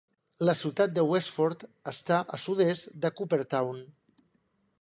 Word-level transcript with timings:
La 0.47 0.53
ciutat 0.61 0.95
de 0.95 1.03
Westford 1.11 1.67
està 1.93 2.19
a 2.39 2.41
sud-est 2.47 2.89
de 3.05 3.15
Cooperstown. 3.21 3.89